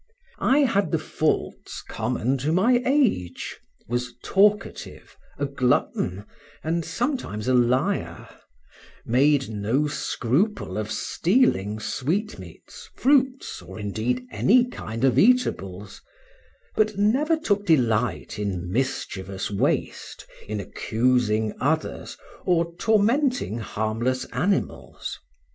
[0.39, 6.25] I had the faults common to my age, was talkative, a glutton,
[6.63, 8.27] and sometimes a liar,
[9.05, 16.01] made no scruple of stealing sweetmeats, fruits, or, indeed, any kind of eatables;
[16.75, 25.19] but never took delight in mischievous waste, in accusing others, or tormenting harmless animals.